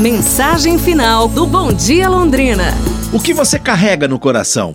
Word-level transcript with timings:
Mensagem 0.00 0.78
final 0.78 1.28
do 1.28 1.46
Bom 1.46 1.74
Dia 1.74 2.08
Londrina. 2.08 2.72
O 3.12 3.20
que 3.20 3.34
você 3.34 3.58
carrega 3.58 4.08
no 4.08 4.18
coração? 4.18 4.74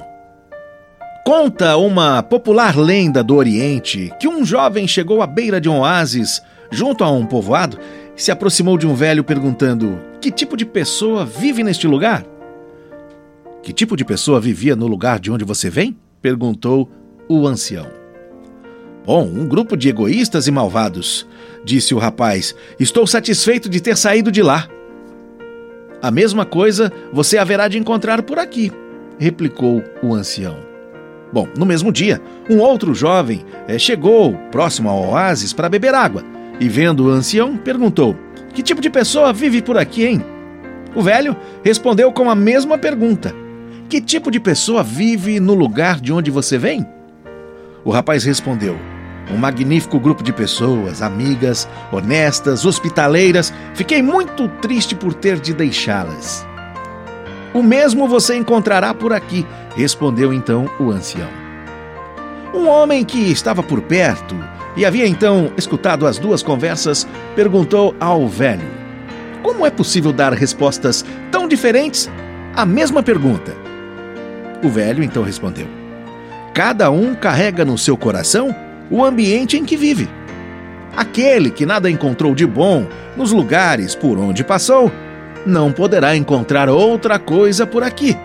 Conta 1.25 1.75
uma 1.77 2.21
popular 2.21 2.77
lenda 2.77 3.23
do 3.23 3.35
Oriente 3.35 4.13
que 4.19 4.27
um 4.27 4.45
jovem 4.45 4.87
chegou 4.87 5.23
à 5.23 5.25
beira 5.25 5.59
de 5.59 5.67
um 5.67 5.79
oásis, 5.79 6.43
junto 6.69 7.03
a 7.03 7.09
um 7.09 7.25
povoado, 7.25 7.79
e 8.15 8.21
se 8.21 8.31
aproximou 8.31 8.77
de 8.77 8.85
um 8.85 8.93
velho 8.93 9.23
perguntando: 9.23 9.99
Que 10.21 10.29
tipo 10.29 10.55
de 10.55 10.63
pessoa 10.63 11.25
vive 11.25 11.63
neste 11.63 11.87
lugar? 11.87 12.23
Que 13.63 13.73
tipo 13.73 13.97
de 13.97 14.05
pessoa 14.05 14.39
vivia 14.39 14.75
no 14.75 14.85
lugar 14.85 15.19
de 15.19 15.31
onde 15.31 15.43
você 15.43 15.71
vem? 15.71 15.97
perguntou 16.21 16.87
o 17.27 17.47
ancião. 17.47 17.87
Bom, 19.03 19.23
um 19.23 19.47
grupo 19.47 19.75
de 19.75 19.89
egoístas 19.89 20.45
e 20.45 20.51
malvados, 20.51 21.25
disse 21.63 21.95
o 21.95 21.97
rapaz. 21.97 22.55
Estou 22.79 23.07
satisfeito 23.07 23.67
de 23.67 23.81
ter 23.81 23.97
saído 23.97 24.31
de 24.31 24.43
lá. 24.43 24.69
A 26.05 26.11
mesma 26.11 26.45
coisa 26.45 26.93
você 27.11 27.35
haverá 27.35 27.67
de 27.67 27.79
encontrar 27.79 28.21
por 28.21 28.37
aqui, 28.37 28.71
replicou 29.17 29.83
o 30.03 30.13
ancião. 30.13 30.55
Bom, 31.33 31.47
no 31.57 31.65
mesmo 31.65 31.91
dia, 31.91 32.21
um 32.47 32.59
outro 32.59 32.93
jovem 32.93 33.43
é, 33.67 33.79
chegou 33.79 34.35
próximo 34.51 34.87
ao 34.87 35.03
oásis 35.03 35.51
para 35.51 35.67
beber 35.67 35.95
água 35.95 36.23
e, 36.59 36.69
vendo 36.69 37.05
o 37.05 37.09
ancião, 37.09 37.57
perguntou: 37.57 38.15
Que 38.53 38.61
tipo 38.61 38.81
de 38.81 38.89
pessoa 38.91 39.33
vive 39.33 39.63
por 39.63 39.79
aqui, 39.79 40.05
hein? 40.05 40.23
O 40.93 41.01
velho 41.01 41.35
respondeu 41.63 42.11
com 42.11 42.29
a 42.29 42.35
mesma 42.35 42.77
pergunta: 42.77 43.33
Que 43.89 43.99
tipo 43.99 44.29
de 44.29 44.39
pessoa 44.39 44.83
vive 44.83 45.39
no 45.39 45.55
lugar 45.55 45.99
de 45.99 46.13
onde 46.13 46.29
você 46.29 46.55
vem? 46.55 46.85
O 47.83 47.89
rapaz 47.89 48.23
respondeu: 48.23 48.77
um 49.29 49.37
magnífico 49.37 49.99
grupo 49.99 50.23
de 50.23 50.31
pessoas, 50.31 51.01
amigas, 51.01 51.67
honestas, 51.91 52.65
hospitaleiras. 52.65 53.53
Fiquei 53.73 54.01
muito 54.01 54.47
triste 54.47 54.95
por 54.95 55.13
ter 55.13 55.39
de 55.39 55.53
deixá-las. 55.53 56.45
O 57.53 57.63
mesmo 57.63 58.07
você 58.07 58.35
encontrará 58.35 58.93
por 58.93 59.13
aqui, 59.13 59.45
respondeu 59.75 60.33
então 60.33 60.69
o 60.79 60.91
ancião. 60.91 61.29
Um 62.53 62.67
homem 62.67 63.03
que 63.03 63.31
estava 63.31 63.63
por 63.63 63.81
perto 63.81 64.35
e 64.75 64.85
havia 64.85 65.07
então 65.07 65.51
escutado 65.57 66.05
as 66.05 66.17
duas 66.17 66.43
conversas 66.43 67.07
perguntou 67.35 67.95
ao 67.99 68.27
velho: 68.27 68.67
Como 69.41 69.65
é 69.65 69.69
possível 69.69 70.11
dar 70.11 70.33
respostas 70.33 71.05
tão 71.31 71.47
diferentes 71.47 72.09
à 72.55 72.65
mesma 72.65 73.01
pergunta? 73.01 73.55
O 74.63 74.69
velho 74.69 75.03
então 75.03 75.23
respondeu: 75.23 75.67
Cada 76.53 76.91
um 76.91 77.15
carrega 77.15 77.63
no 77.63 77.77
seu 77.77 77.97
coração 77.97 78.53
o 78.89 79.03
ambiente 79.03 79.57
em 79.57 79.65
que 79.65 79.77
vive. 79.77 80.07
Aquele 80.95 81.49
que 81.49 81.65
nada 81.65 81.89
encontrou 81.89 82.33
de 82.33 82.45
bom 82.45 82.87
nos 83.17 83.31
lugares 83.31 83.95
por 83.95 84.17
onde 84.17 84.43
passou, 84.43 84.91
não 85.45 85.71
poderá 85.71 86.15
encontrar 86.15 86.69
outra 86.69 87.19
coisa 87.19 87.67
por 87.67 87.83
aqui. 87.83 88.17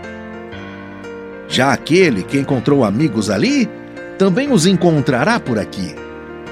Já 1.49 1.73
aquele 1.73 2.23
que 2.23 2.39
encontrou 2.39 2.85
amigos 2.85 3.29
ali, 3.29 3.69
também 4.17 4.53
os 4.53 4.67
encontrará 4.67 5.41
por 5.41 5.59
aqui. 5.59 5.95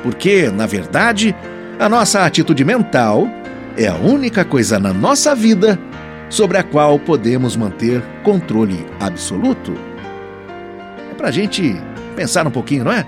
Porque, 0.03 0.51
na 0.51 0.67
verdade, 0.67 1.35
a 1.79 1.89
nossa 1.89 2.25
atitude 2.25 2.65
mental 2.65 3.29
é 3.77 3.87
a 3.87 3.95
única 3.95 4.45
coisa 4.45 4.79
na 4.79 4.93
nossa 4.93 5.35
vida 5.35 5.79
sobre 6.29 6.59
a 6.59 6.63
qual 6.63 6.99
podemos 6.99 7.57
manter 7.57 8.03
controle 8.23 8.85
absoluto. 9.01 9.73
É 11.11 11.15
pra 11.15 11.31
gente 11.31 11.77
pensar 12.17 12.47
um 12.47 12.51
pouquinho, 12.51 12.85
não 12.85 12.93
é? 12.93 13.07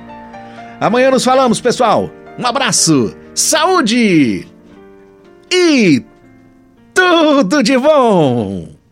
Amanhã 0.81 1.11
nos 1.11 1.25
falamos, 1.25 1.61
pessoal. 1.61 2.11
Um 2.39 2.47
abraço, 2.47 3.15
saúde 3.35 4.47
e 5.53 6.03
tudo 6.95 7.63
de 7.63 7.77
bom! 7.77 8.80